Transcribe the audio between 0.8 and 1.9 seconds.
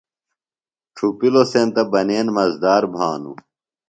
ڇُھپِلوۡ سینتہ